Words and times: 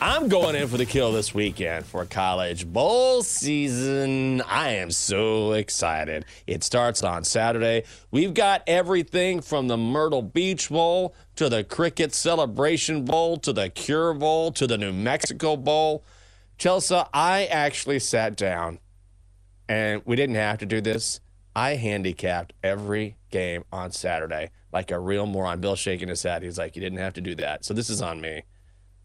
I'm 0.00 0.28
going 0.28 0.54
in 0.54 0.68
for 0.68 0.76
the 0.76 0.86
kill 0.86 1.10
this 1.10 1.34
weekend 1.34 1.84
for 1.84 2.04
college 2.04 2.64
bowl 2.64 3.24
season. 3.24 4.40
I 4.42 4.74
am 4.74 4.92
so 4.92 5.54
excited. 5.54 6.24
It 6.46 6.62
starts 6.62 7.02
on 7.02 7.24
Saturday. 7.24 7.82
We've 8.12 8.32
got 8.32 8.62
everything 8.68 9.40
from 9.40 9.66
the 9.66 9.76
Myrtle 9.76 10.22
Beach 10.22 10.68
Bowl 10.68 11.16
to 11.34 11.48
the 11.48 11.64
Cricket 11.64 12.14
Celebration 12.14 13.04
Bowl 13.04 13.38
to 13.38 13.52
the 13.52 13.70
Cure 13.70 14.14
Bowl 14.14 14.52
to 14.52 14.68
the 14.68 14.78
New 14.78 14.92
Mexico 14.92 15.56
Bowl. 15.56 16.04
Chelsea, 16.58 17.00
I 17.12 17.46
actually 17.46 17.98
sat 17.98 18.36
down 18.36 18.78
and 19.68 20.02
we 20.04 20.14
didn't 20.14 20.36
have 20.36 20.58
to 20.58 20.66
do 20.66 20.80
this. 20.80 21.18
I 21.56 21.74
handicapped 21.74 22.52
every 22.62 23.16
game 23.30 23.64
on 23.72 23.90
Saturday 23.90 24.50
like 24.72 24.92
a 24.92 25.00
real 25.00 25.26
moron. 25.26 25.60
Bill 25.60 25.74
shaking 25.74 26.06
his 26.06 26.22
head. 26.22 26.44
He's 26.44 26.56
like, 26.56 26.76
You 26.76 26.82
didn't 26.82 26.98
have 26.98 27.14
to 27.14 27.20
do 27.20 27.34
that. 27.34 27.64
So 27.64 27.74
this 27.74 27.90
is 27.90 28.00
on 28.00 28.20
me 28.20 28.44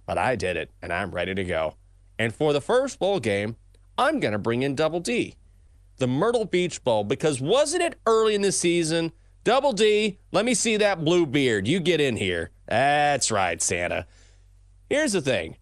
but 0.05 0.17
I 0.17 0.35
did 0.35 0.57
it 0.57 0.71
and 0.81 0.91
I'm 0.91 1.11
ready 1.11 1.33
to 1.35 1.43
go. 1.43 1.75
And 2.19 2.33
for 2.33 2.53
the 2.53 2.61
first 2.61 2.99
bowl 2.99 3.19
game, 3.19 3.55
I'm 3.97 4.19
going 4.19 4.31
to 4.31 4.39
bring 4.39 4.63
in 4.63 4.75
Double 4.75 4.99
D, 4.99 5.35
the 5.97 6.07
Myrtle 6.07 6.45
Beach 6.45 6.83
Bowl, 6.83 7.03
because 7.03 7.41
wasn't 7.41 7.83
it 7.83 7.99
early 8.05 8.35
in 8.35 8.41
the 8.41 8.51
season? 8.51 9.11
Double 9.43 9.73
D, 9.73 10.19
let 10.31 10.45
me 10.45 10.53
see 10.53 10.77
that 10.77 11.03
blue 11.03 11.25
beard. 11.25 11.67
You 11.67 11.79
get 11.79 11.99
in 11.99 12.15
here. 12.15 12.51
That's 12.67 13.29
right, 13.29 13.61
Santa. 13.61 14.07
Here's 14.89 15.13
the 15.13 15.21
thing. 15.21 15.57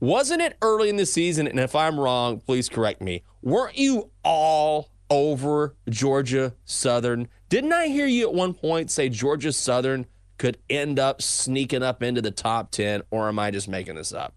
Wasn't 0.00 0.42
it 0.42 0.56
early 0.62 0.88
in 0.88 0.96
the 0.96 1.06
season? 1.06 1.46
And 1.46 1.60
if 1.60 1.74
I'm 1.74 1.98
wrong, 1.98 2.40
please 2.40 2.68
correct 2.68 3.00
me. 3.00 3.22
Weren't 3.42 3.78
you 3.78 4.10
all 4.24 4.90
over 5.10 5.76
Georgia 5.88 6.54
Southern? 6.64 7.28
Didn't 7.48 7.72
I 7.72 7.88
hear 7.88 8.06
you 8.06 8.26
at 8.26 8.34
one 8.34 8.54
point 8.54 8.90
say 8.90 9.08
Georgia 9.08 9.52
Southern 9.52 10.06
could 10.38 10.58
end 10.68 10.98
up 10.98 11.22
sneaking 11.22 11.82
up 11.82 12.02
into 12.02 12.20
the 12.22 12.30
top 12.30 12.70
10, 12.72 13.02
or 13.10 13.28
am 13.28 13.38
I 13.38 13.50
just 13.50 13.68
making 13.68 13.94
this 13.96 14.12
up? 14.12 14.34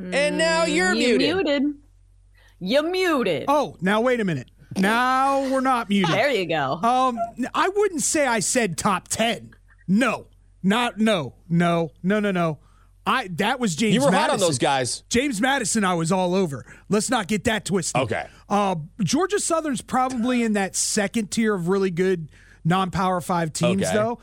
and 0.00 0.38
now 0.38 0.64
Mm, 0.64 0.74
you're 0.74 0.94
you 0.94 1.18
muted. 1.18 1.44
muted. 1.62 1.74
You 2.60 2.82
muted. 2.90 3.44
Oh, 3.48 3.76
now 3.80 4.00
wait 4.00 4.20
a 4.20 4.24
minute. 4.24 4.48
Now 4.76 5.40
we're 5.50 5.60
not 5.60 5.88
muted. 5.88 6.14
There 6.14 6.30
you 6.30 6.46
go. 6.46 6.74
Um, 6.74 7.18
I 7.54 7.68
wouldn't 7.68 8.02
say 8.02 8.26
I 8.26 8.38
said 8.40 8.78
top 8.78 9.08
ten. 9.08 9.54
No, 9.88 10.28
not 10.62 10.98
no, 10.98 11.34
no, 11.48 11.90
no, 12.02 12.20
no, 12.20 12.30
no. 12.30 12.58
I 13.08 13.28
that 13.36 13.58
was 13.58 13.74
James. 13.74 13.94
You 13.94 14.02
were 14.02 14.10
Madison. 14.10 14.30
hot 14.30 14.34
on 14.34 14.40
those 14.40 14.58
guys. 14.58 15.02
James 15.08 15.40
Madison, 15.40 15.82
I 15.84 15.94
was 15.94 16.12
all 16.12 16.34
over. 16.34 16.64
Let's 16.88 17.08
not 17.10 17.26
get 17.26 17.44
that 17.44 17.64
twisted. 17.64 18.00
Okay. 18.02 18.26
Uh, 18.48 18.76
Georgia 19.02 19.40
Southern's 19.40 19.80
probably 19.80 20.42
in 20.42 20.52
that 20.52 20.76
second 20.76 21.30
tier 21.30 21.54
of 21.54 21.68
really 21.68 21.90
good 21.90 22.28
non-power 22.64 23.20
five 23.20 23.52
teams, 23.52 23.82
Okay. 23.84 23.94
though. 23.94 24.18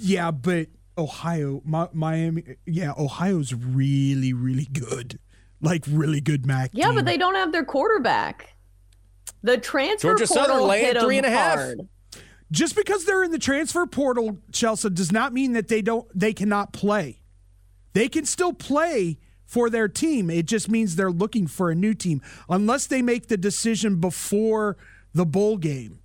Yeah, 0.00 0.30
but 0.30 0.68
Ohio, 0.96 1.62
Mi- 1.64 1.86
Miami, 1.92 2.42
yeah, 2.66 2.92
Ohio's 2.98 3.54
really, 3.54 4.32
really 4.32 4.64
good. 4.66 5.18
Like 5.60 5.84
really 5.88 6.20
good 6.20 6.46
MAC. 6.46 6.70
yeah, 6.72 6.86
team. 6.86 6.94
but 6.96 7.04
they 7.04 7.16
don't 7.16 7.34
have 7.34 7.52
their 7.52 7.64
quarterback. 7.64 8.54
The 9.42 9.58
transfer 9.58 10.08
Georgia 10.08 10.26
Southern 10.26 10.50
portal 10.50 10.66
laying 10.68 10.84
hit 10.86 10.96
'em 10.96 11.04
three 11.04 11.18
and 11.18 11.26
a 11.26 11.30
half. 11.30 11.54
hard. 11.58 11.88
just 12.50 12.74
because 12.76 13.04
they're 13.04 13.22
in 13.24 13.30
the 13.30 13.38
transfer 13.38 13.84
portal, 13.86 14.38
Chelsea, 14.52 14.88
does 14.90 15.12
not 15.12 15.32
mean 15.32 15.52
that 15.52 15.68
they 15.68 15.82
don't 15.82 16.06
they 16.18 16.32
cannot 16.32 16.72
play. 16.72 17.20
They 17.98 18.08
can 18.08 18.26
still 18.26 18.52
play 18.52 19.18
for 19.44 19.68
their 19.68 19.88
team. 19.88 20.30
It 20.30 20.46
just 20.46 20.70
means 20.70 20.94
they're 20.94 21.10
looking 21.10 21.48
for 21.48 21.72
a 21.72 21.74
new 21.74 21.94
team 21.94 22.22
unless 22.48 22.86
they 22.86 23.02
make 23.02 23.26
the 23.26 23.36
decision 23.36 23.96
before 23.96 24.76
the 25.14 25.26
bowl 25.26 25.56
game. 25.56 25.98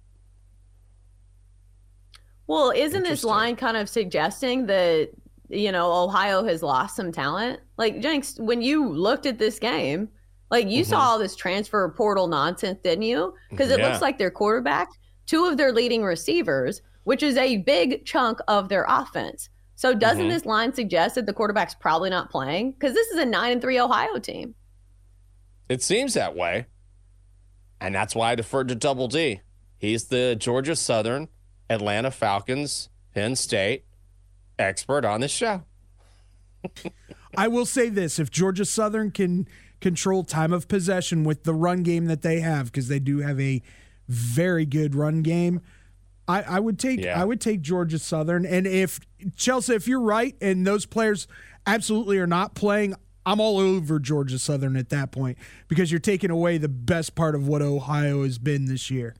Well, 2.47 2.71
isn't 2.75 3.03
this 3.03 3.23
line 3.23 3.55
kind 3.55 3.77
of 3.77 3.87
suggesting 3.87 4.65
that 4.65 5.11
you 5.49 5.71
know 5.71 5.93
Ohio 5.93 6.43
has 6.43 6.63
lost 6.63 6.95
some 6.95 7.11
talent? 7.11 7.59
Like 7.77 7.99
Jenks, 7.99 8.39
when 8.39 8.63
you 8.63 8.89
looked 8.89 9.27
at 9.27 9.37
this 9.37 9.59
game, 9.59 10.09
like 10.49 10.67
you 10.67 10.83
saw 10.83 10.95
mm-hmm. 10.95 11.07
all 11.09 11.19
this 11.19 11.35
transfer 11.35 11.87
portal 11.89 12.25
nonsense, 12.25 12.79
didn't 12.83 13.03
you? 13.03 13.35
Because 13.51 13.69
it 13.69 13.77
Yeah. 13.77 13.89
looks 13.89 14.01
like 14.01 14.17
their 14.17 14.31
quarterback, 14.31 14.89
two 15.27 15.45
of 15.45 15.57
their 15.57 15.71
leading 15.71 16.03
receivers, 16.03 16.81
which 17.03 17.21
is 17.21 17.37
a 17.37 17.57
big 17.57 18.03
chunk 18.03 18.39
of 18.47 18.67
their 18.67 18.87
offense. 18.89 19.49
So 19.83 19.94
doesn't 19.94 20.19
mm-hmm. 20.19 20.29
this 20.29 20.45
line 20.45 20.73
suggest 20.73 21.16
that 21.16 21.25
the 21.25 21.33
quarterback's 21.33 21.73
probably 21.73 22.09
not 22.09 22.29
playing? 22.29 22.71
Because 22.71 22.94
this 22.94 23.07
is 23.09 23.17
a 23.17 23.25
nine 23.25 23.51
and 23.51 23.61
three 23.61 23.77
Ohio 23.77 24.17
team. 24.17 24.55
It 25.67 25.83
seems 25.83 26.13
that 26.13 26.38
way. 26.38 26.67
And 27.81 27.93
that's 27.93 28.16
why 28.16 28.31
I 28.31 28.35
deferred 28.35 28.69
to 28.69 28.75
Double 28.75 29.09
D. 29.09 29.41
He's 29.77 30.05
the 30.05 30.38
Georgia 30.39 30.77
Southern, 30.77 31.27
Atlanta 31.69 32.11
Falcons, 32.11 32.88
Penn 33.13 33.35
State 33.35 33.83
expert 34.57 35.03
on 35.03 35.19
this 35.19 35.33
show. 35.33 35.63
I 37.38 37.49
will 37.49 37.66
say 37.66 37.89
this: 37.89 38.19
if 38.19 38.31
Georgia 38.31 38.63
Southern 38.63 39.11
can 39.11 39.49
control 39.81 40.23
time 40.23 40.53
of 40.53 40.69
possession 40.69 41.25
with 41.25 41.43
the 41.43 41.53
run 41.53 41.83
game 41.83 42.05
that 42.05 42.22
they 42.22 42.39
have, 42.39 42.67
because 42.67 42.88
they 42.88 42.99
do 42.99 43.17
have 43.17 43.38
a 43.38 43.61
very 44.07 44.66
good 44.66 44.95
run 44.95 45.23
game, 45.23 45.59
I, 46.28 46.41
I 46.44 46.59
would 46.59 46.79
take 46.79 47.01
Yeah. 47.01 47.22
I 47.22 47.25
would 47.25 47.41
take 47.41 47.61
Georgia 47.61 48.00
Southern. 48.00 48.45
And 48.45 48.66
if 48.66 49.00
Chelsea, 49.35 49.73
if 49.73 49.88
you're 49.88 50.01
right, 50.01 50.35
and 50.41 50.66
those 50.66 50.85
players 50.85 51.28
absolutely 51.66 52.17
are 52.19 52.28
not 52.28 52.56
playing, 52.56 52.95
I'm 53.25 53.39
all 53.39 53.57
over 53.57 54.00
Georgia 54.00 54.39
Southern 54.39 54.75
at 54.75 54.89
that 54.89 55.11
point 55.11 55.38
because 55.67 55.91
you're 55.91 56.00
taking 56.00 56.29
away 56.29 56.57
the 56.57 56.69
best 56.69 57.16
part 57.16 57.35
of 57.35 57.47
what 57.47 57.61
Ohio 57.61 58.23
has 58.23 58.38
been 58.38 58.66
this 58.66 58.91
year. 58.91 59.16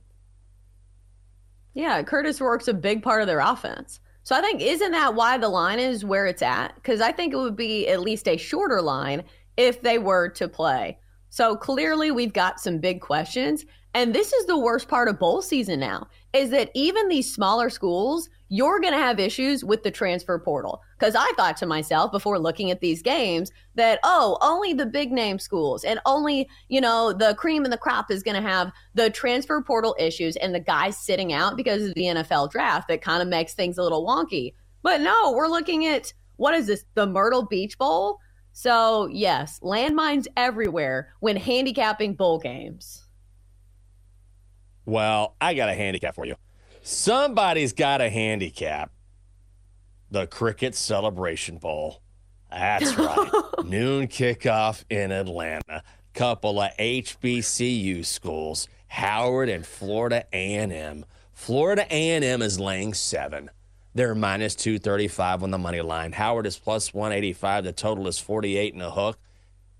Yeah, 1.74 2.02
Kurtis 2.02 2.40
Rourke's 2.40 2.68
a 2.68 2.74
big 2.74 3.02
part 3.02 3.20
of 3.20 3.26
their 3.26 3.40
offense. 3.40 4.00
So 4.22 4.34
I 4.34 4.40
think 4.40 4.62
isn't 4.62 4.92
that 4.92 5.14
why 5.14 5.36
the 5.38 5.48
line 5.48 5.78
is 5.78 6.04
where 6.04 6.26
it's 6.26 6.42
at? 6.42 6.74
Because 6.76 7.00
I 7.00 7.12
think 7.12 7.34
it 7.34 7.36
would 7.36 7.56
be 7.56 7.88
at 7.88 8.00
least 8.00 8.28
a 8.28 8.36
shorter 8.36 8.80
line 8.80 9.24
if 9.56 9.82
they 9.82 9.98
were 9.98 10.28
to 10.30 10.48
play. 10.48 10.98
So 11.28 11.56
clearly 11.56 12.10
we've 12.10 12.32
got 12.32 12.60
some 12.60 12.78
big 12.78 13.00
questions. 13.00 13.64
And 13.92 14.14
this 14.14 14.32
is 14.32 14.46
the 14.46 14.58
worst 14.58 14.88
part 14.88 15.08
of 15.08 15.18
bowl 15.18 15.42
season 15.42 15.80
now 15.80 16.08
is 16.34 16.50
that 16.50 16.70
even 16.74 17.08
these 17.08 17.32
smaller 17.32 17.70
schools, 17.70 18.28
you're 18.48 18.80
going 18.80 18.92
to 18.92 18.98
have 18.98 19.20
issues 19.20 19.64
with 19.64 19.84
the 19.84 19.90
transfer 19.90 20.38
portal. 20.38 20.82
Because 20.98 21.14
I 21.14 21.30
thought 21.36 21.56
to 21.58 21.66
myself 21.66 22.10
before 22.10 22.38
looking 22.38 22.70
at 22.70 22.80
these 22.80 23.02
games 23.02 23.52
that, 23.76 24.00
oh, 24.02 24.36
only 24.42 24.72
the 24.72 24.84
big 24.84 25.12
name 25.12 25.38
schools 25.38 25.84
and 25.84 26.00
only, 26.04 26.48
you 26.68 26.80
know, 26.80 27.12
the 27.12 27.34
cream 27.36 27.64
and 27.64 27.72
the 27.72 27.78
crop 27.78 28.10
is 28.10 28.22
going 28.22 28.40
to 28.40 28.48
have 28.48 28.72
the 28.94 29.10
transfer 29.10 29.62
portal 29.62 29.94
issues 29.98 30.36
and 30.36 30.54
the 30.54 30.60
guys 30.60 30.98
sitting 30.98 31.32
out 31.32 31.56
because 31.56 31.84
of 31.84 31.94
the 31.94 32.02
NFL 32.02 32.50
draft 32.50 32.88
that 32.88 33.00
kind 33.00 33.22
of 33.22 33.28
makes 33.28 33.54
things 33.54 33.78
a 33.78 33.82
little 33.82 34.04
wonky. 34.04 34.54
But 34.82 35.00
no, 35.00 35.32
we're 35.32 35.48
looking 35.48 35.86
at 35.86 36.12
what 36.36 36.54
is 36.54 36.66
this, 36.66 36.84
the 36.94 37.06
Myrtle 37.06 37.46
Beach 37.46 37.78
Bowl? 37.78 38.18
So, 38.52 39.08
yes, 39.08 39.60
landmines 39.62 40.26
everywhere 40.36 41.12
when 41.20 41.36
handicapping 41.36 42.14
bowl 42.14 42.38
games. 42.38 43.04
Well, 44.86 45.36
I 45.40 45.54
got 45.54 45.68
a 45.68 45.74
handicap 45.74 46.14
for 46.14 46.24
you. 46.24 46.36
Somebody's 46.82 47.72
got 47.72 48.00
a 48.00 48.10
handicap. 48.10 48.90
The 50.10 50.26
Cricket 50.26 50.74
Celebration 50.74 51.58
Bowl. 51.58 52.02
That's 52.50 52.94
right. 52.96 53.30
Noon 53.64 54.06
kickoff 54.06 54.84
in 54.90 55.10
Atlanta. 55.10 55.82
Couple 56.12 56.60
of 56.60 56.70
HBCU 56.78 58.04
schools, 58.04 58.68
Howard 58.86 59.48
and 59.48 59.66
Florida 59.66 60.24
A&M. 60.32 61.04
Florida 61.32 61.84
A&M 61.90 62.42
is 62.42 62.60
laying 62.60 62.94
7. 62.94 63.50
They're 63.94 64.14
minus 64.14 64.54
235 64.54 65.42
on 65.42 65.50
the 65.50 65.58
money 65.58 65.80
line. 65.80 66.12
Howard 66.12 66.46
is 66.46 66.58
plus 66.58 66.94
185. 66.94 67.64
The 67.64 67.72
total 67.72 68.06
is 68.06 68.18
48 68.18 68.74
and 68.74 68.82
a 68.82 68.90
hook. 68.90 69.18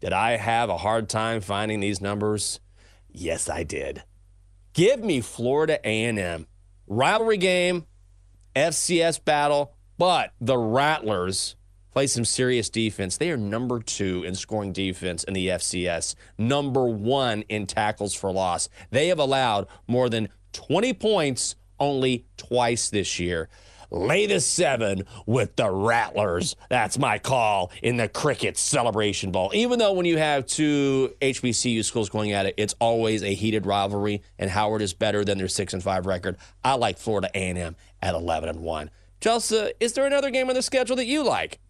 Did 0.00 0.12
I 0.12 0.37
have 0.37 0.69
a 0.69 0.77
hard 0.77 1.09
time 1.09 1.41
finding 1.41 1.81
these 1.81 2.00
numbers? 2.00 2.61
Yes, 3.11 3.49
I 3.49 3.62
did. 3.62 4.03
Give 4.75 5.05
me 5.05 5.21
Florida 5.21 5.79
A&M. 5.85 6.49
Rivalry 6.88 7.37
game, 7.37 7.87
FCS 8.56 9.25
battle, 9.25 9.73
but 9.99 10.32
the 10.41 10.59
Rattlers 10.59 11.55
play 11.93 12.09
some 12.09 12.25
serious 12.25 12.69
defense. 12.69 13.17
They 13.17 13.31
are 13.31 13.37
number 13.37 13.79
two 13.79 14.25
in 14.25 14.35
scoring 14.35 14.73
defense 14.73 15.23
in 15.23 15.32
the 15.32 15.47
FCS, 15.47 16.17
number 16.37 16.87
one 16.87 17.43
in 17.43 17.69
tackles 17.69 18.15
for 18.15 18.32
loss. 18.32 18.69
They 18.91 19.09
have 19.09 19.21
allowed 19.21 19.69
more 19.87 20.09
than 20.09 20.29
20 20.55 20.93
points 20.94 21.55
only 21.79 22.26
twice 22.37 22.91
this 22.91 23.21
year. 23.21 23.49
Lay 23.94 24.26
the 24.26 24.41
seven 24.41 25.05
with 25.25 25.55
the 25.55 25.70
Rattlers. 25.70 26.56
That's 26.69 26.99
my 26.99 27.19
call 27.19 27.70
in 27.81 27.96
the 27.96 28.08
Cricket 28.08 28.58
Celebration 28.58 29.31
Bowl. 29.31 29.52
Even 29.55 29.79
though 29.79 29.93
when 29.93 30.05
you 30.05 30.19
have 30.19 30.46
two 30.46 31.14
HBCU 31.23 31.85
schools 31.85 32.08
going 32.08 32.32
at 32.32 32.44
it, 32.46 32.55
it's 32.56 32.75
always 32.81 33.23
a 33.23 33.32
heated 33.35 33.67
rivalry, 33.67 34.23
and 34.38 34.50
Howard 34.50 34.82
is 34.82 34.94
better 34.94 35.25
than 35.25 35.38
their 35.38 35.46
six 35.49 35.73
and 35.75 35.82
five 35.82 36.06
record. 36.06 36.37
I 36.64 36.75
like 36.75 36.99
Florida 36.99 37.31
A&M 37.35 37.76
at 38.02 38.14
11 38.14 38.49
and 38.49 38.61
one. 38.61 38.91
Chelsea, 39.20 39.73
is 39.79 39.93
there 39.93 40.06
another 40.06 40.31
game 40.31 40.49
on 40.49 40.55
the 40.56 40.62
schedule 40.62 40.97
that 40.97 41.06
you 41.06 41.23
like? 41.23 41.61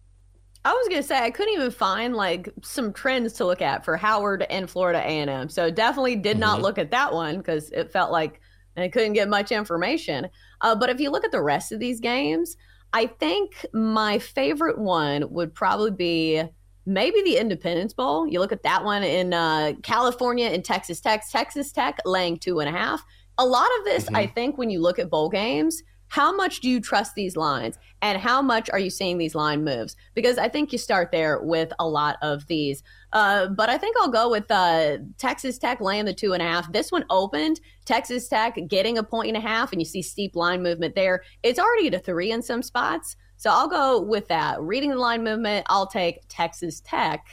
I 0.65 0.71
was 0.73 0.87
gonna 0.89 1.03
say 1.03 1.19
I 1.19 1.29
couldn't 1.29 1.53
even 1.53 1.69
find 1.69 2.15
like 2.15 2.49
some 2.63 2.91
trends 2.91 3.33
to 3.33 3.45
look 3.45 3.61
at 3.61 3.85
for 3.85 3.97
Howard 3.97 4.41
and 4.49 4.67
Florida 4.67 4.97
A&M. 4.99 5.47
So 5.47 5.69
definitely 5.69 6.15
did 6.15 6.39
not 6.39 6.57
Mhm. 6.57 6.63
look 6.63 6.79
at 6.79 6.89
that 6.89 7.13
one 7.13 7.37
because 7.37 7.69
it 7.69 7.91
felt 7.91 8.11
like 8.11 8.41
I 8.83 8.89
couldn't 8.89 9.13
get 9.13 9.29
much 9.29 9.51
information. 9.51 10.27
Uh, 10.61 10.75
but 10.75 10.89
if 10.89 10.99
you 10.99 11.09
look 11.09 11.23
at 11.23 11.31
the 11.31 11.41
rest 11.41 11.71
of 11.71 11.79
these 11.79 11.99
games, 11.99 12.57
I 12.93 13.07
think 13.07 13.65
my 13.73 14.19
favorite 14.19 14.77
one 14.77 15.29
would 15.31 15.53
probably 15.53 15.91
be 15.91 16.43
maybe 16.85 17.21
the 17.23 17.37
Independence 17.37 17.93
Bowl. 17.93 18.27
You 18.27 18.39
look 18.39 18.51
at 18.51 18.63
that 18.63 18.83
one 18.83 19.03
in 19.03 19.33
uh, 19.33 19.73
California 19.83 20.47
and 20.47 20.63
Texas 20.63 21.01
Tech. 21.01 21.23
Texas 21.29 21.71
Tech 21.71 21.99
laying 22.05 22.37
two 22.37 22.59
and 22.59 22.69
a 22.69 22.71
half. 22.71 23.03
A 23.37 23.45
lot 23.45 23.67
of 23.79 23.85
this, 23.85 24.07
I 24.13 24.27
think, 24.27 24.57
when 24.57 24.69
you 24.69 24.81
look 24.81 24.97
at 24.97 25.09
bowl 25.09 25.29
games, 25.29 25.83
how 26.15 26.33
much 26.33 26.61
do 26.61 26.69
you 26.69 26.79
trust 26.79 27.13
these 27.13 27.35
lines 27.35 27.77
and 28.01 28.17
how 28.17 28.41
much 28.41 28.69
are 28.69 28.79
you 28.79 28.89
seeing 28.89 29.17
these 29.17 29.35
line 29.35 29.65
moves? 29.65 29.97
Because 30.13 30.37
I 30.37 30.47
think 30.47 30.71
you 30.71 30.77
start 30.77 31.11
there 31.11 31.41
with 31.41 31.73
a 31.77 31.85
lot 31.85 32.15
of 32.21 32.47
these. 32.47 32.83
Uh, 33.11 33.47
but 33.47 33.69
I 33.69 33.77
think 33.77 33.97
I'll 33.99 34.07
go 34.07 34.29
with 34.29 34.49
uh, 34.49 34.99
Texas 35.17 35.57
Tech 35.57 35.81
laying 35.81 36.05
the 36.05 36.13
two 36.13 36.31
and 36.31 36.41
a 36.41 36.45
half. 36.45 36.71
This 36.71 36.89
one 36.89 37.03
opened, 37.09 37.59
Texas 37.83 38.29
Tech 38.29 38.57
getting 38.69 38.97
a 38.97 39.03
point 39.03 39.27
and 39.27 39.35
a 39.35 39.41
half, 39.41 39.73
and 39.73 39.81
you 39.81 39.85
see 39.85 40.01
steep 40.01 40.37
line 40.37 40.63
movement 40.63 40.95
there. 40.95 41.21
It's 41.43 41.59
already 41.59 41.87
at 41.87 41.93
a 41.95 41.99
three 41.99 42.31
in 42.31 42.41
some 42.41 42.63
spots. 42.63 43.17
So 43.35 43.49
I'll 43.49 43.67
go 43.67 44.01
with 44.01 44.29
that. 44.29 44.61
Reading 44.61 44.91
the 44.91 44.95
line 44.95 45.21
movement, 45.21 45.65
I'll 45.69 45.87
take 45.87 46.19
Texas 46.29 46.81
Tech 46.85 47.25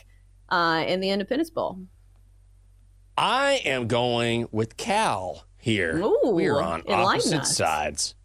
uh, 0.49 0.83
in 0.89 0.99
the 0.99 1.11
Independence 1.11 1.51
Bowl. 1.51 1.79
I 3.17 3.61
am 3.65 3.87
going 3.87 4.49
with 4.51 4.77
Cal 4.77 5.47
here. 5.57 5.99
Ooh, 5.99 6.33
we 6.33 6.49
are 6.49 6.61
on 6.61 6.83
opposite 6.89 7.47
sides. 7.47 8.17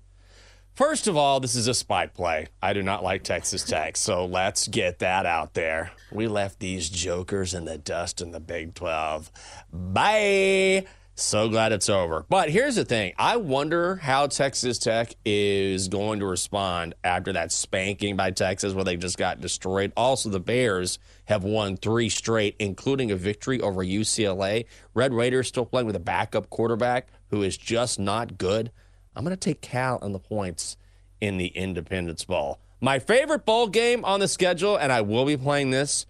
First 0.77 1.07
of 1.07 1.17
all, 1.17 1.39
this 1.39 1.55
is 1.55 1.67
a 1.67 1.73
spike 1.73 2.13
play. 2.13 2.49
I 2.61 2.73
do 2.73 2.83
not 2.83 3.03
like 3.03 3.23
Texas 3.23 3.63
Tech, 3.63 3.97
so 3.97 4.27
let's 4.27 4.67
get 4.67 4.99
that 4.99 5.25
out 5.25 5.55
there. 5.55 5.89
We 6.11 6.27
left 6.27 6.59
these 6.59 6.87
jokers 6.87 7.55
in 7.55 7.65
the 7.65 7.79
dust 7.79 8.21
in 8.21 8.29
the 8.29 8.39
Big 8.39 8.75
12. 8.75 9.31
Bye. 9.73 10.85
So 11.15 11.49
glad 11.49 11.71
it's 11.71 11.89
over. 11.89 12.27
But 12.29 12.51
here's 12.51 12.75
the 12.75 12.85
thing 12.85 13.13
I 13.17 13.37
wonder 13.37 13.95
how 13.95 14.27
Texas 14.27 14.77
Tech 14.77 15.15
is 15.25 15.87
going 15.87 16.19
to 16.19 16.27
respond 16.27 16.93
after 17.03 17.33
that 17.33 17.51
spanking 17.51 18.15
by 18.15 18.29
Texas 18.29 18.75
where 18.75 18.85
they 18.85 18.97
just 18.97 19.17
got 19.17 19.41
destroyed. 19.41 19.91
Also, 19.97 20.29
the 20.29 20.39
Bears 20.39 20.99
have 21.25 21.43
won 21.43 21.75
three 21.77 22.09
straight, 22.09 22.55
including 22.59 23.09
a 23.09 23.15
victory 23.15 23.59
over 23.61 23.83
UCLA. 23.83 24.65
Red 24.93 25.11
Raiders 25.11 25.47
still 25.47 25.65
playing 25.65 25.87
with 25.87 25.95
a 25.95 25.99
backup 25.99 26.51
quarterback 26.51 27.07
who 27.31 27.41
is 27.41 27.57
just 27.57 27.99
not 27.99 28.37
good. 28.37 28.71
I'm 29.17 29.23
going 29.23 29.35
to 29.35 29.37
take 29.37 29.61
Cal 29.61 29.97
and 30.01 30.13
the 30.13 30.19
points 30.19 30.77
in 31.19 31.37
the 31.37 31.47
Independence 31.47 32.23
Bowl. 32.23 32.59
My 32.79 32.99
favorite 32.99 33.45
bowl 33.45 33.67
game 33.67 34.05
on 34.05 34.19
the 34.19 34.27
schedule, 34.27 34.77
and 34.77 34.91
I 34.91 35.01
will 35.01 35.25
be 35.25 35.35
playing 35.35 35.71
this, 35.71 36.05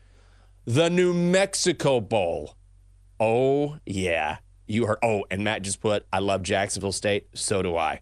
the 0.66 0.90
New 0.90 1.14
Mexico 1.14 2.02
Bowl. 2.02 2.56
Oh, 3.18 3.78
yeah. 3.86 4.40
You 4.68 4.88
heard. 4.88 4.98
Oh, 5.02 5.24
and 5.32 5.46
Matt 5.46 5.62
just 5.62 5.80
put, 5.80 6.06
I 6.12 6.20
love 6.20 6.44
Jacksonville 6.44 6.92
State. 6.92 7.28
So 7.34 7.62
do 7.62 7.78
I. 7.78 8.02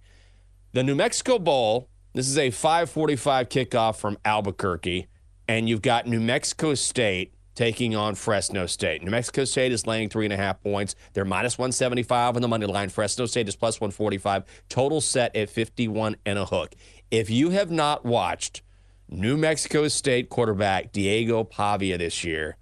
The 0.73 0.81
New 0.81 0.95
Mexico 0.95 1.37
Bowl, 1.37 1.87
this 2.13 2.27
is 2.27 2.39
a 2.39 2.49
545 2.49 3.49
kickoff 3.49 3.97
from 3.97 4.17
Albuquerque, 4.25 5.05
and 5.47 5.69
you've 5.69 5.83
got 5.83 6.07
New 6.07 6.19
Mexico 6.19 6.73
State 6.73 7.34
taking 7.55 7.95
on 7.95 8.15
Fresno 8.15 8.65
State. 8.65 9.01
New 9.03 9.11
Mexico 9.11 9.45
State 9.45 9.71
is 9.71 9.87
laying 9.87 10.09
three 10.09 10.25
and 10.25 10.33
a 10.33 10.37
half 10.37 10.61
points. 10.61 10.95
They're 11.13 11.25
minus 11.25 11.57
175 11.57 12.35
on 12.35 12.41
the 12.41 12.47
money 12.47 12.65
line. 12.65 12.89
Fresno 12.89 13.25
State 13.25 13.47
is 13.47 13.55
plus 13.55 13.79
145. 13.79 14.43
Total 14.69 15.01
set 15.01 15.35
at 15.35 15.49
51 15.49 16.17
and 16.25 16.37
a 16.37 16.45
hook. 16.45 16.75
If 17.09 17.29
you 17.29 17.51
have 17.51 17.71
not 17.71 18.05
watched 18.05 18.61
New 19.09 19.37
Mexico 19.37 19.87
State 19.87 20.29
quarterback 20.29 20.91
Diego 20.91 21.43
Pavia 21.43 21.97
this 21.97 22.23
year, 22.23 22.57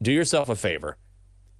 do 0.00 0.12
yourself 0.12 0.48
a 0.48 0.56
favor. 0.56 0.96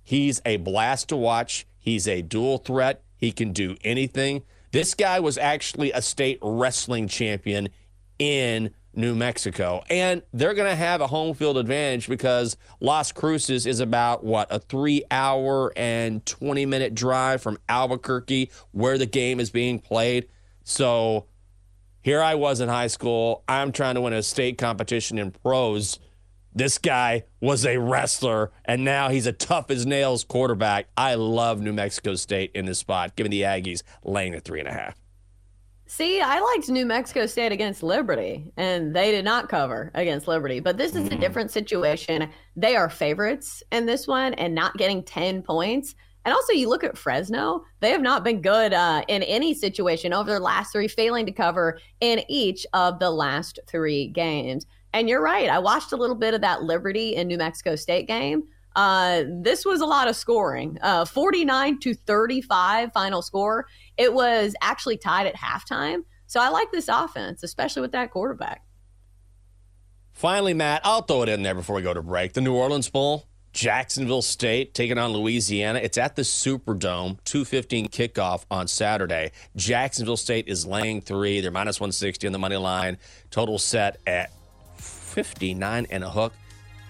He's 0.05 0.41
a 0.44 0.59
blast 0.59 1.09
to 1.09 1.17
watch. 1.17 1.67
He's 1.79 2.06
a 2.06 2.23
dual 2.23 2.59
threat. 2.59 3.03
He 3.17 3.32
can 3.32 3.53
do 3.53 3.76
anything. 3.82 4.43
This 4.71 4.94
guy 4.94 5.21
was 5.21 5.38
actually 5.38 5.93
a 5.93 6.03
state 6.03 6.38
wrestling 6.43 7.09
champion 7.09 7.71
in 8.19 8.71
New 8.94 9.14
Mexico. 9.14 9.82
And 9.88 10.23
they're 10.32 10.55
going 10.55 10.70
to 10.70 10.76
have 10.76 11.00
a 11.00 11.06
home 11.06 11.35
field 11.35 11.56
advantage 11.56 12.08
because 12.08 12.56
Las 12.81 13.12
Cruces 13.12 13.67
is 13.67 13.81
about, 13.81 14.25
what, 14.25 14.49
a 14.50 14.58
three 14.58 15.05
hour 15.11 15.73
and 15.76 16.25
20 16.26 16.67
minute 16.67 16.94
drive 16.94 17.43
from 17.43 17.58
Albuquerque 17.69 18.50
where 18.73 18.99
the 18.99 19.06
game 19.06 19.40
is 19.40 19.50
being 19.50 19.79
played. 19.79 20.29
So 20.64 21.26
here 22.00 22.23
I 22.23 22.35
was 22.35 22.61
in 22.61 22.69
high 22.69 22.87
school. 22.87 23.44
I'm 23.49 23.73
trying 23.73 23.94
to 23.94 24.00
win 24.00 24.12
a 24.12 24.23
state 24.23 24.58
competition 24.58 25.19
in 25.19 25.31
prose. 25.31 25.99
This 26.55 26.79
guy 26.79 27.25
was 27.40 27.64
a 27.64 27.76
wrestler, 27.76 28.50
and 28.64 28.85
now 28.85 29.11
he's 29.11 29.26
a 29.26 29.32
tough 29.32 29.70
as 29.70 29.87
nails 29.87 30.25
quarterback. 30.25 30.88
I 30.96 31.14
love 31.14 31.61
New 31.61 31.73
Mexico 31.73 32.14
State 32.17 32.50
in 32.55 32.64
this 32.64 32.79
spot, 32.79 33.14
giving 33.14 33.31
the 33.31 33.43
Aggies 33.43 33.82
laying 34.02 34.35
a 34.35 34.40
three 34.40 34.58
and 34.58 34.69
a 34.69 34.73
half. 34.73 34.96
See, 35.90 36.20
I 36.20 36.38
liked 36.38 36.69
New 36.69 36.85
Mexico 36.85 37.25
State 37.25 37.50
against 37.50 37.82
Liberty, 37.82 38.52
and 38.58 38.94
they 38.94 39.11
did 39.11 39.25
not 39.25 39.49
cover 39.49 39.90
against 39.94 40.29
Liberty. 40.29 40.61
But 40.61 40.76
this 40.76 40.94
is 40.94 41.06
a 41.06 41.17
different 41.17 41.50
situation. 41.50 42.29
They 42.56 42.76
are 42.76 42.90
favorites 42.90 43.62
in 43.73 43.87
this 43.87 44.06
one 44.06 44.35
and 44.35 44.54
not 44.54 44.76
getting 44.76 45.02
10 45.02 45.40
points. 45.40 45.95
And 46.26 46.35
also, 46.35 46.52
you 46.52 46.68
look 46.68 46.85
at 46.85 46.99
Fresno, 46.99 47.64
they 47.80 47.90
have 47.90 48.02
not 48.02 48.23
been 48.23 48.42
good 48.42 48.75
uh, 48.75 49.02
in 49.09 49.23
any 49.23 49.54
situation 49.54 50.12
over 50.12 50.28
their 50.28 50.40
last 50.40 50.73
three, 50.73 50.88
failing 50.88 51.25
to 51.25 51.33
cover 51.33 51.80
in 52.02 52.23
each 52.28 52.66
of 52.75 52.99
the 52.99 53.11
last 53.11 53.59
three 53.66 54.09
games. 54.09 54.66
And 54.92 55.09
you're 55.09 55.23
right. 55.23 55.49
I 55.49 55.59
watched 55.59 55.92
a 55.92 55.97
little 55.97 56.16
bit 56.16 56.35
of 56.35 56.42
that 56.42 56.64
Liberty 56.64 57.16
and 57.16 57.28
New 57.28 57.38
Mexico 57.38 57.76
State 57.76 58.07
game. 58.07 58.42
Uh, 58.77 59.25
this 59.43 59.65
was 59.65 59.81
a 59.81 59.87
lot 59.87 60.09
of 60.09 60.17
scoring 60.17 60.79
uh, 60.83 61.05
49 61.05 61.81
to 61.81 61.95
35 61.95 62.93
final 62.93 63.23
score. 63.23 63.67
It 63.97 64.13
was 64.13 64.55
actually 64.61 64.99
tied 64.99 65.27
at 65.27 65.35
halftime. 65.35 66.01
So 66.27 66.41
I 66.41 66.51
like 66.51 66.71
this 66.71 66.89
offense, 66.89 67.43
especially 67.43 67.83
with 67.83 67.93
that 67.93 68.11
quarterback. 68.11 68.63
Finally, 70.13 70.55
Matt, 70.55 70.83
I'll 70.85 71.03
throw 71.03 71.23
it 71.23 71.29
in 71.29 71.43
there 71.43 71.55
before 71.55 71.77
we 71.77 71.83
go 71.83 71.95
to 71.95 72.03
break. 72.03 72.33
The 72.33 72.41
New 72.41 72.55
Orleans 72.55 72.91
Bowl, 72.91 73.29
Jacksonville 73.53 74.23
State 74.23 74.75
taking 74.75 74.99
on 74.99 75.13
Louisiana. 75.13 75.79
It's 75.79 75.97
at 75.97 76.17
the 76.17 76.23
Superdome, 76.23 77.23
215 77.25 77.89
kickoff 77.89 78.45
on 78.51 78.69
Saturday. 78.69 79.33
Jacksonville 79.57 80.17
State 80.17 80.49
is 80.49 80.67
laying 80.67 81.01
three. 81.01 81.41
They're 81.41 81.51
minus 81.51 81.81
160 81.81 82.27
on 82.27 82.33
the 82.33 82.39
money 82.39 82.57
line. 82.57 82.99
Total 83.31 83.59
set 83.59 83.99
at 84.07 84.33
59 84.77 85.87
and 85.91 86.05
a 86.05 86.11
hook. 86.11 86.33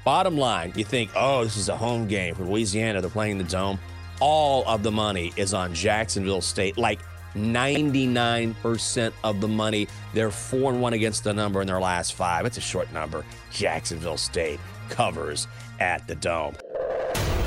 Bottom 0.09 0.39
line, 0.39 0.73
you 0.75 0.85
think, 0.85 1.11
oh, 1.15 1.45
this 1.45 1.59
is 1.59 1.69
a 1.69 1.77
home 1.77 2.07
game 2.07 2.35
for 2.35 2.43
Louisiana. 2.43 3.03
They're 3.03 3.11
playing 3.11 3.37
the 3.37 3.45
dome. 3.45 3.79
All 4.21 4.67
of 4.67 4.83
the 4.83 4.91
money 4.91 5.35
is 5.37 5.53
on 5.53 5.75
Jacksonville 5.75 6.41
State. 6.41 6.79
Like 6.79 7.01
99% 7.35 9.13
of 9.23 9.43
the 9.43 9.49
money. 9.49 9.87
They're 10.15 10.31
4 10.31 10.73
and 10.73 10.81
1 10.81 10.95
against 10.95 11.25
the 11.25 11.35
number 11.35 11.61
in 11.61 11.67
their 11.67 11.79
last 11.79 12.15
five. 12.15 12.47
It's 12.47 12.57
a 12.57 12.63
short 12.63 12.91
number. 12.91 13.23
Jacksonville 13.53 14.17
State 14.17 14.59
covers 14.89 15.47
at 15.79 16.09
the 16.09 16.15
dome. 16.15 16.57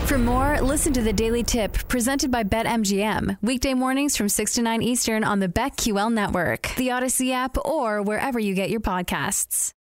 For 0.06 0.20
more, 0.20 0.62
listen 0.62 0.94
to 0.94 1.02
the 1.02 1.14
Daily 1.14 1.42
Tip 1.42 1.88
presented 1.88 2.30
by 2.30 2.44
BetMGM. 2.44 3.40
Weekday 3.42 3.74
mornings 3.74 4.16
from 4.16 4.30
6 4.30 4.54
to 4.54 4.62
9 4.62 4.84
Eastern 4.84 5.24
on 5.24 5.40
the 5.40 5.48
BetQL 5.50 6.14
network, 6.14 6.74
the 6.78 6.90
Audacy 6.90 7.32
app, 7.32 7.58
or 7.66 8.04
wherever 8.04 8.40
you 8.40 8.54
get 8.54 8.70
your 8.70 8.82
podcasts. 8.82 9.74